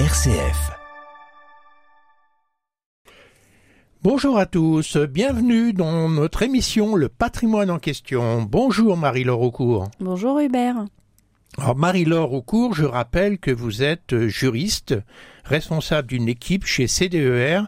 [0.00, 0.72] RCF.
[4.02, 8.42] Bonjour à tous, bienvenue dans notre émission Le patrimoine en question.
[8.42, 9.88] Bonjour Marie-Laure Aucourt.
[10.00, 10.84] Bonjour Hubert.
[11.58, 14.96] Alors Marie-Laure Aucourt, je rappelle que vous êtes juriste,
[15.44, 17.60] responsable d'une équipe chez CDER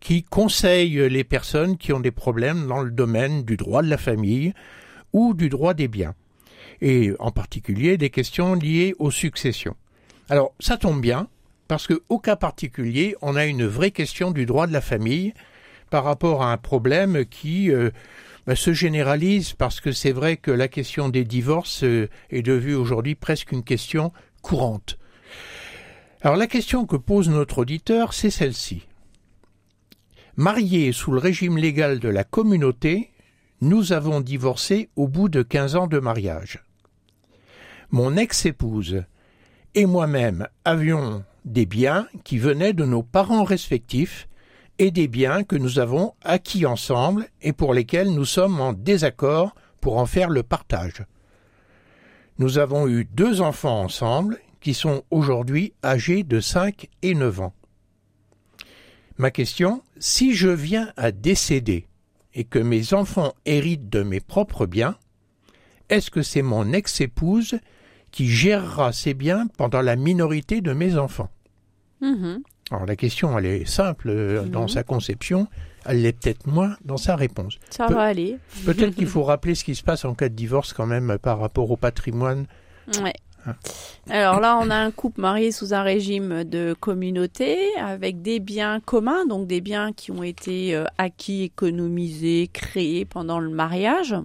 [0.00, 3.96] qui conseille les personnes qui ont des problèmes dans le domaine du droit de la
[3.96, 4.52] famille
[5.14, 6.12] ou du droit des biens,
[6.82, 9.76] et en particulier des questions liées aux successions.
[10.28, 11.26] Alors ça tombe bien,
[11.70, 15.34] parce qu'au cas particulier, on a une vraie question du droit de la famille
[15.88, 17.90] par rapport à un problème qui euh,
[18.44, 22.74] bah, se généralise parce que c'est vrai que la question des divorces euh, est devenue
[22.74, 24.12] aujourd'hui presque une question
[24.42, 24.98] courante.
[26.22, 28.88] Alors la question que pose notre auditeur, c'est celle-ci.
[30.34, 33.12] Mariés sous le régime légal de la communauté,
[33.60, 36.64] nous avons divorcé au bout de quinze ans de mariage.
[37.90, 39.04] Mon ex-épouse
[39.76, 44.28] et moi-même avions des biens qui venaient de nos parents respectifs
[44.78, 49.54] et des biens que nous avons acquis ensemble et pour lesquels nous sommes en désaccord
[49.80, 51.04] pour en faire le partage.
[52.38, 57.54] Nous avons eu deux enfants ensemble qui sont aujourd'hui âgés de 5 et 9 ans.
[59.18, 61.86] Ma question, si je viens à décéder
[62.32, 64.96] et que mes enfants héritent de mes propres biens,
[65.90, 67.58] est-ce que c'est mon ex-épouse
[68.10, 71.30] qui gérera ces biens pendant la minorité de mes enfants
[72.00, 72.42] Mhm.
[72.70, 74.68] Alors la question, elle est simple euh, dans Mhm.
[74.68, 75.48] sa conception,
[75.84, 77.58] elle l'est peut-être moins dans sa réponse.
[77.70, 78.38] Ça Pe- va aller.
[78.64, 81.38] Peut-être qu'il faut rappeler ce qui se passe en cas de divorce quand même par
[81.40, 82.46] rapport au patrimoine.
[83.02, 83.12] Ouais.
[84.08, 88.80] Alors là, on a un couple marié sous un régime de communauté avec des biens
[88.80, 94.16] communs, donc des biens qui ont été euh, acquis, économisés, créés pendant le mariage.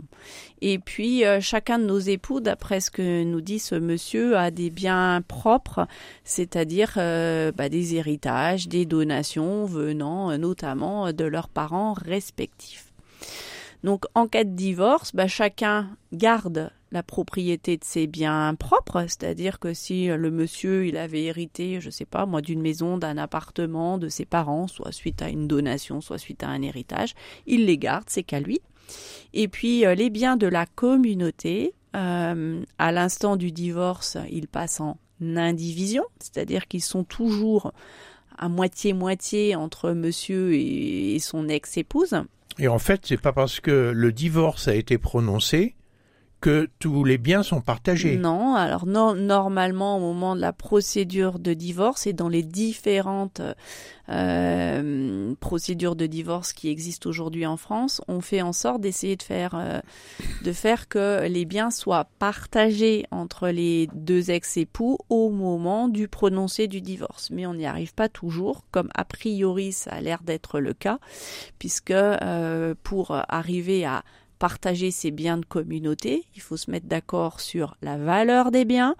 [0.62, 4.50] Et puis, euh, chacun de nos époux, d'après ce que nous dit ce monsieur, a
[4.50, 5.88] des biens propres,
[6.24, 12.84] c'est-à-dire euh, bah, des héritages, des donations venant notamment de leurs parents respectifs.
[13.85, 19.59] Donc, en cas de divorce, bah, chacun garde la propriété de ses biens propres, c'est-à-dire
[19.59, 24.00] que si le monsieur il avait hérité, je sais pas moi, d'une maison, d'un appartement
[24.00, 27.13] de ses parents, soit suite à une donation, soit suite à un héritage,
[27.45, 28.59] il les garde, c'est qu'à lui.
[29.34, 34.79] Et puis euh, les biens de la communauté, euh, à l'instant du divorce, ils passent
[34.79, 37.72] en indivision, c'est-à-dire qu'ils sont toujours
[38.35, 42.16] à moitié-moitié entre monsieur et, et son ex-épouse.
[42.60, 45.76] Et en fait, c'est pas parce que le divorce a été prononcé
[46.41, 48.18] que tous les biens sont partagés.
[48.18, 53.41] Non, alors no- normalement au moment de la procédure de divorce et dans les différentes
[54.09, 59.24] euh, procédures de divorce qui existent aujourd'hui en France, on fait en sorte d'essayer de
[59.24, 59.79] faire euh,
[60.44, 66.68] de faire que les biens soient partagés entre les deux ex-époux au moment du prononcé
[66.68, 67.31] du divorce.
[67.31, 71.00] Mais on n'y arrive pas toujours, comme a priori ça a l'air d'être le cas,
[71.57, 74.03] puisque euh, pour arriver à
[74.40, 76.25] partager ses biens de communauté.
[76.35, 78.96] Il faut se mettre d'accord sur la valeur des biens,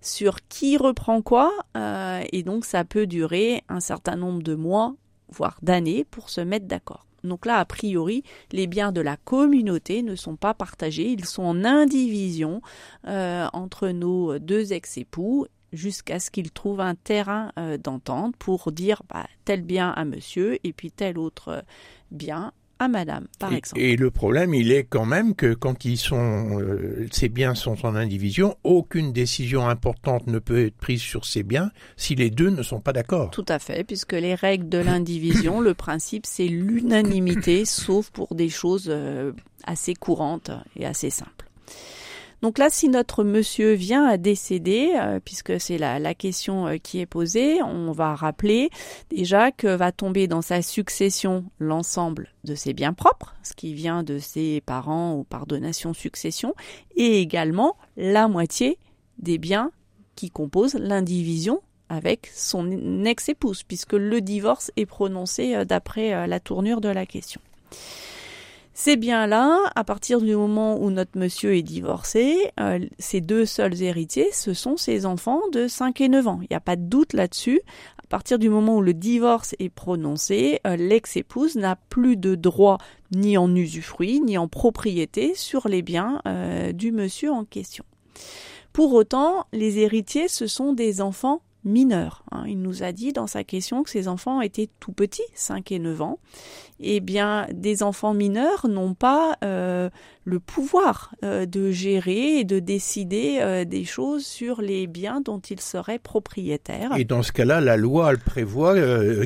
[0.00, 4.94] sur qui reprend quoi, euh, et donc ça peut durer un certain nombre de mois,
[5.28, 7.06] voire d'années, pour se mettre d'accord.
[7.24, 11.42] Donc là, a priori, les biens de la communauté ne sont pas partagés, ils sont
[11.42, 12.60] en indivision
[13.06, 19.02] euh, entre nos deux ex-époux jusqu'à ce qu'ils trouvent un terrain euh, d'entente pour dire
[19.08, 21.64] bah, tel bien à monsieur et puis tel autre
[22.10, 23.80] bien à madame, par Et, exemple.
[23.80, 27.86] et le problème, il est quand même que quand ils sont, euh, ces biens sont
[27.86, 32.50] en indivision, aucune décision importante ne peut être prise sur ces biens si les deux
[32.50, 33.30] ne sont pas d'accord.
[33.30, 38.48] Tout à fait, puisque les règles de l'indivision, le principe, c'est l'unanimité, sauf pour des
[38.48, 39.32] choses euh,
[39.64, 41.30] assez courantes et assez simples.
[42.44, 46.76] Donc là, si notre monsieur vient à décéder, euh, puisque c'est la, la question euh,
[46.76, 48.68] qui est posée, on va rappeler
[49.08, 54.02] déjà que va tomber dans sa succession l'ensemble de ses biens propres, ce qui vient
[54.02, 56.54] de ses parents ou par donation succession,
[56.96, 58.76] et également la moitié
[59.16, 59.70] des biens
[60.14, 66.82] qui composent l'indivision avec son ex-épouse, puisque le divorce est prononcé euh, d'après la tournure
[66.82, 67.40] de la question.
[68.76, 73.80] Ces biens-là, à partir du moment où notre monsieur est divorcé, euh, ses deux seuls
[73.80, 76.40] héritiers, ce sont ses enfants de 5 et 9 ans.
[76.42, 77.60] Il n'y a pas de doute là-dessus.
[78.02, 82.78] À partir du moment où le divorce est prononcé, euh, l'ex-épouse n'a plus de droit
[83.12, 87.84] ni en usufruit, ni en propriété sur les biens euh, du monsieur en question.
[88.72, 92.23] Pour autant, les héritiers, ce sont des enfants mineurs.
[92.34, 92.44] Hein.
[92.46, 95.78] Il nous a dit dans sa question que ses enfants étaient tout petits, 5 et
[95.78, 96.18] 9 ans.
[96.80, 99.90] Eh bien, des enfants mineurs n'ont pas euh,
[100.24, 105.38] le pouvoir euh, de gérer et de décider euh, des choses sur les biens dont
[105.38, 106.90] ils seraient propriétaires.
[106.96, 108.74] Et dans ce cas-là, la loi elle prévoit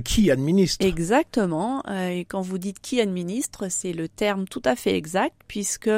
[0.01, 0.85] qui administre.
[0.85, 1.83] Exactement.
[1.89, 5.91] et quand vous dites qui administre, c'est le terme tout à fait exact, puisque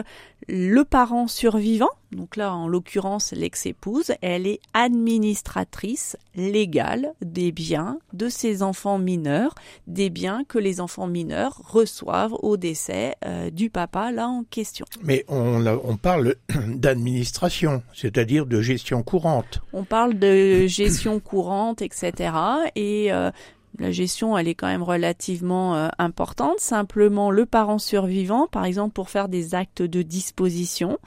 [0.48, 8.28] le parent survivant, donc là en l'occurrence l'ex-épouse, elle est administratrice légale des biens de
[8.28, 9.54] ses enfants mineurs,
[9.86, 14.86] des biens que les enfants mineurs reçoivent au décès euh, du papa là en question.
[15.02, 16.36] Mais on, on parle
[16.68, 19.60] d'administration, c'est-à-dire de gestion courante.
[19.72, 22.32] On parle de gestion courante, etc.
[22.76, 23.30] Et euh,
[23.78, 26.58] la gestion, elle est quand même relativement euh, importante.
[26.58, 30.98] Simplement, le parent survivant, par exemple, pour faire des actes de disposition,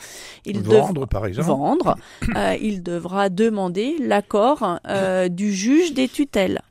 [0.45, 1.95] il vendre, par exemple, vendre,
[2.36, 6.62] euh, il devra demander l'accord euh, du juge des tutelles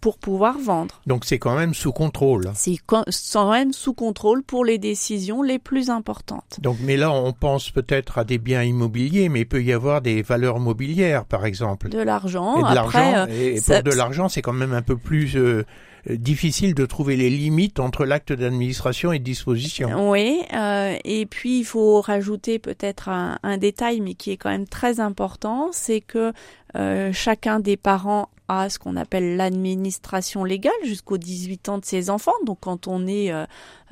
[0.00, 1.00] pour pouvoir vendre.
[1.06, 2.50] Donc c'est quand même sous contrôle.
[2.54, 6.58] C'est quand même sous contrôle pour les décisions les plus importantes.
[6.60, 10.00] Donc mais là on pense peut-être à des biens immobiliers, mais il peut y avoir
[10.00, 11.88] des valeurs mobilières par exemple.
[11.88, 12.58] De l'argent.
[12.58, 13.26] Et de l'argent.
[13.26, 15.64] Et, pour de l'argent c'est quand même un peu plus euh,
[16.08, 20.10] difficile de trouver les limites entre l'acte d'administration et de disposition.
[20.10, 24.50] Oui, euh, et puis il faut rajouter peut-être un, un, détail, mais qui est quand
[24.50, 26.32] même très important, c'est que
[26.76, 32.10] euh, chacun des parents à ce qu'on appelle l'administration légale jusqu'aux 18 ans de ses
[32.10, 32.32] enfants.
[32.44, 33.44] Donc quand on est, euh,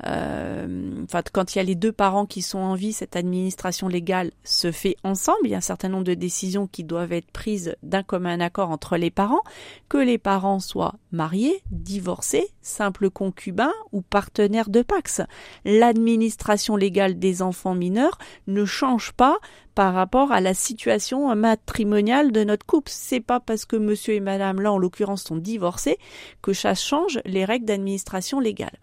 [0.03, 4.31] enfin quand il y a les deux parents qui sont en vie, cette administration légale
[4.43, 5.39] se fait ensemble.
[5.45, 8.69] Il y a un certain nombre de décisions qui doivent être prises d'un commun accord
[8.69, 9.41] entre les parents,
[9.89, 15.21] que les parents soient mariés, divorcés, simples concubins ou partenaires de Pax.
[15.65, 18.17] L'administration légale des enfants mineurs
[18.47, 19.37] ne change pas
[19.75, 22.91] par rapport à la situation matrimoniale de notre couple.
[22.91, 25.99] C'est pas parce que monsieur et madame là en l'occurrence sont divorcés
[26.41, 28.79] que ça change les règles d'administration légale.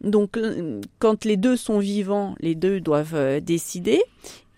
[0.00, 4.02] Donc euh, quand les deux sont vivants, les deux doivent euh, décider.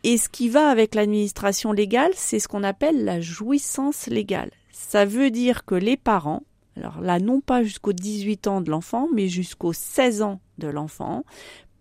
[0.05, 4.51] Et ce qui va avec l'administration légale, c'est ce qu'on appelle la jouissance légale.
[4.73, 6.45] Ça veut dire que les parents,
[6.77, 11.25] alors là non pas jusqu'aux 18 ans de l'enfant, mais jusqu'aux 16 ans de l'enfant,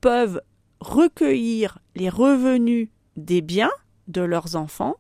[0.02, 0.42] peuvent
[0.80, 3.72] recueillir les revenus des biens
[4.08, 4.96] de leurs enfants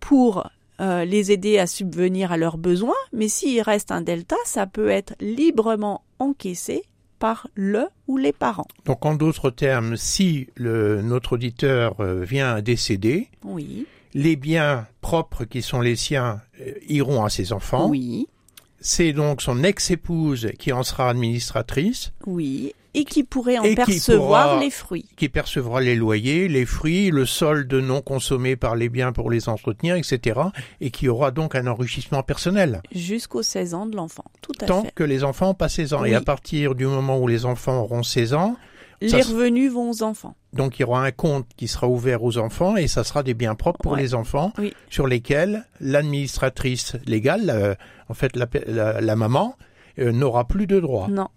[0.00, 0.50] pour
[0.80, 4.88] euh, les aider à subvenir à leurs besoins, mais s'il reste un delta, ça peut
[4.88, 6.84] être librement encaissé
[7.20, 8.66] par le ou les parents.
[8.86, 13.86] Donc en d'autres termes, si le, notre auditeur euh, vient à décéder, oui.
[14.14, 17.88] les biens propres qui sont les siens euh, iront à ses enfants.
[17.88, 18.26] Oui.
[18.80, 22.12] C'est donc son ex-épouse qui en sera administratrice.
[22.26, 25.08] Oui, et qui pourrait en percevoir les fruits.
[25.16, 29.48] Qui percevra les loyers, les fruits, le solde non consommé par les biens pour les
[29.48, 30.40] entretenir, etc.
[30.80, 32.82] Et qui aura donc un enrichissement personnel.
[32.92, 34.92] Jusqu'aux 16 ans de l'enfant, tout à Tant fait.
[34.94, 36.04] que les enfants ont pas 16 ans.
[36.04, 38.56] Et à partir du moment où les enfants auront 16 ans,
[39.00, 40.34] les revenus vont aux enfants.
[40.52, 43.34] Donc il y aura un compte qui sera ouvert aux enfants et ça sera des
[43.34, 44.52] biens propres pour les enfants
[44.90, 47.74] sur lesquels l'administratrice légale, euh,
[48.08, 49.56] en fait la, la, maman,
[49.98, 51.08] euh, n'aura plus de droit.
[51.08, 51.28] Non.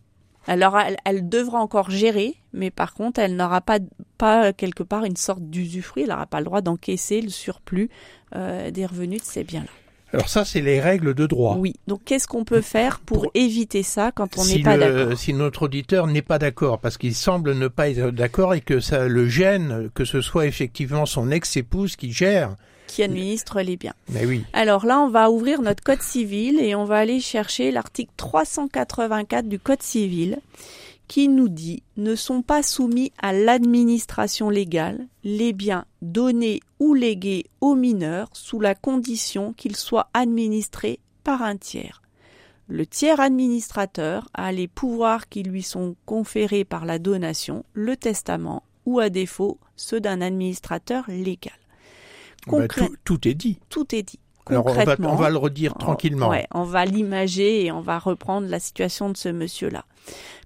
[0.47, 3.79] Alors elle, elle, devra encore gérer, mais par contre elle n'aura pas,
[4.17, 7.89] pas quelque part une sorte d'usufruit, elle n'aura pas le droit d'encaisser le surplus
[8.35, 9.69] euh, des revenus de ces biens-là.
[10.13, 11.55] Alors ça, c'est les règles de droit.
[11.57, 11.73] Oui.
[11.87, 15.63] Donc qu'est-ce qu'on peut faire pour, éviter ça quand on n'est pas d'accord Si notre
[15.63, 19.27] auditeur n'est pas d'accord, parce qu'il semble ne pas être d'accord et que ça le
[19.27, 22.55] gêne, que ce soit effectivement son ex-épouse qui gère
[22.93, 23.95] qui administre les biens.
[24.09, 24.43] Mais oui.
[24.53, 29.47] Alors là, on va ouvrir notre code civil et on va aller chercher l'article 384
[29.47, 30.37] du code civil
[31.07, 37.45] qui nous dit ne sont pas soumis à l'administration légale les biens donnés ou légués
[37.61, 42.03] aux mineurs sous la condition qu'ils soient administrés par un tiers.
[42.67, 48.63] Le tiers administrateur a les pouvoirs qui lui sont conférés par la donation, le testament
[48.85, 51.53] ou à défaut ceux d'un administrateur légal.
[52.47, 52.67] Bah,
[53.03, 53.59] tout, est dit.
[53.69, 54.19] Tout est dit.
[54.47, 56.29] Alors on va, on va, le redire tranquillement.
[56.29, 59.85] Ouais, on va l'imager et on va reprendre la situation de ce monsieur-là.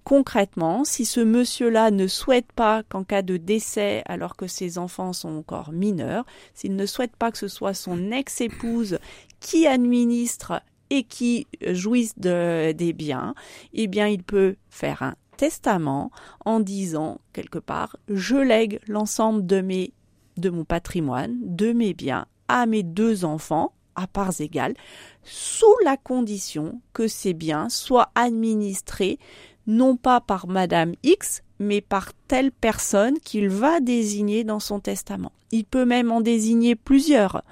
[0.03, 5.13] Concrètement, si ce monsieur-là ne souhaite pas qu'en cas de décès, alors que ses enfants
[5.13, 8.99] sont encore mineurs, s'il ne souhaite pas que ce soit son ex-épouse
[9.39, 13.35] qui administre et qui jouisse de, des biens,
[13.73, 16.11] eh bien il peut faire un testament
[16.45, 19.93] en disant quelque part je lègue l'ensemble de mes
[20.39, 24.75] de mon patrimoine, de mes biens à mes deux enfants à parts égales,
[25.23, 29.17] sous la condition que ces biens soient administrés
[29.65, 35.31] non pas par Madame X, mais par telle personne qu'il va désigner dans son testament.
[35.51, 37.43] Il peut même en désigner plusieurs.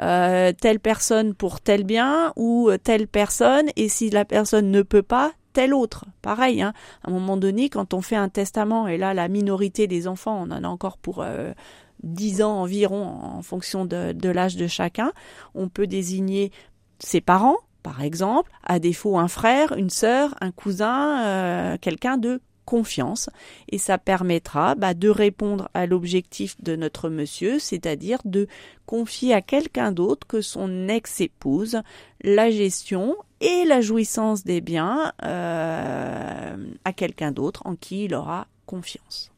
[0.00, 5.02] Euh, telle personne pour tel bien ou telle personne, et si la personne ne peut
[5.02, 6.04] pas, telle autre.
[6.22, 6.72] Pareil, hein.
[7.04, 10.46] à un moment donné, quand on fait un testament, et là la minorité des enfants,
[10.46, 11.52] on en a encore pour euh,
[12.02, 15.12] 10 ans environ en fonction de, de l'âge de chacun,
[15.54, 16.52] on peut désigner
[16.98, 22.40] ses parents, par exemple, à défaut un frère, une sœur, un cousin, euh, quelqu'un de
[22.70, 23.30] confiance
[23.68, 28.46] et ça permettra bah, de répondre à l'objectif de notre monsieur, c'est-à-dire de
[28.86, 31.80] confier à quelqu'un d'autre que son ex-épouse
[32.22, 38.46] la gestion et la jouissance des biens euh, à quelqu'un d'autre en qui il aura
[38.66, 39.29] confiance.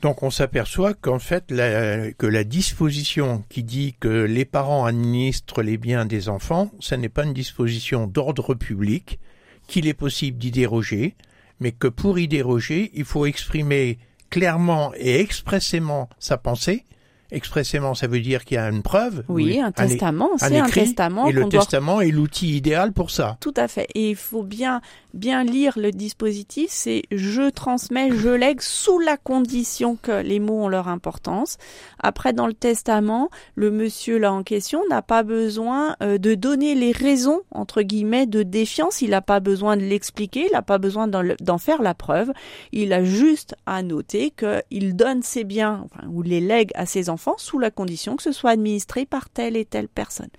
[0.00, 5.76] Donc on s'aperçoit qu'en fait que la disposition qui dit que les parents administrent les
[5.76, 9.18] biens des enfants, ce n'est pas une disposition d'ordre public,
[9.66, 11.16] qu'il est possible d'y déroger,
[11.60, 13.98] mais que pour y déroger, il faut exprimer
[14.30, 16.84] clairement et expressément sa pensée,
[17.32, 19.24] expressément, ça veut dire qu'il y a une preuve.
[19.28, 21.26] Oui, un testament, c'est un testament.
[21.26, 23.36] Et le testament est l'outil idéal pour ça.
[23.40, 23.86] Tout à fait.
[23.94, 24.80] Et il faut bien,
[25.14, 26.70] bien lire le dispositif.
[26.70, 31.58] C'est je transmets, je lègue sous la condition que les mots ont leur importance.
[31.98, 36.74] Après, dans le testament, le monsieur là en question n'a pas besoin euh, de donner
[36.74, 39.02] les raisons entre guillemets de défiance.
[39.02, 40.46] Il n'a pas besoin de l'expliquer.
[40.46, 42.32] Il n'a pas besoin d'en faire la preuve.
[42.72, 47.08] Il a juste à noter qu'il donne ses biens enfin, ou les lègue à ses
[47.08, 50.30] enfants sous la condition que ce soit administré par telle et telle personne.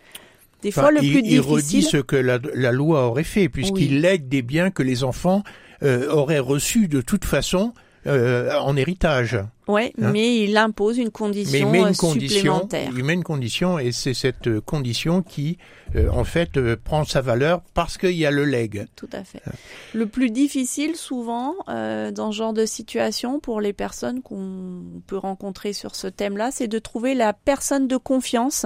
[0.61, 1.33] Des fois, le plus il, difficile...
[1.33, 5.43] il redit ce que la, loi aurait fait, puisqu'il lègue des biens que les enfants
[5.81, 7.73] euh, auraient reçus de toute façon
[8.07, 9.37] euh, en héritage.
[9.71, 10.11] Oui, hein?
[10.11, 12.85] mais il impose une condition mais il met une supplémentaire.
[12.85, 15.57] Condition, il met une condition et c'est cette euh, condition qui,
[15.95, 18.87] euh, en fait, euh, prend sa valeur parce qu'il y a le legs.
[18.95, 19.41] Tout à fait.
[19.47, 19.51] Hein?
[19.93, 25.73] Le plus difficile, souvent, dans ce genre de situation, pour les personnes qu'on peut rencontrer
[25.73, 28.65] sur ce thème-là, c'est de trouver la personne de confiance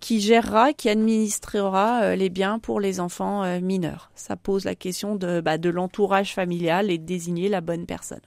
[0.00, 4.10] qui gérera, qui administrera les biens pour les enfants mineurs.
[4.14, 8.20] Ça pose la question de, bah, de l'entourage familial et de désigner la bonne personne.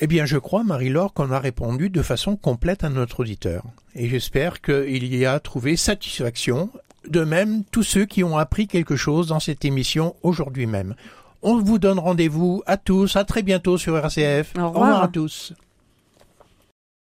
[0.00, 3.64] Eh bien, je crois, Marie-Laure, qu'on a répondu de façon complète à notre auditeur.
[3.96, 6.70] Et j'espère qu'il y a trouvé satisfaction.
[7.08, 10.94] De même, tous ceux qui ont appris quelque chose dans cette émission aujourd'hui même.
[11.42, 14.54] On vous donne rendez-vous à tous, à très bientôt sur RCF.
[14.56, 15.52] Au revoir, Au revoir à tous.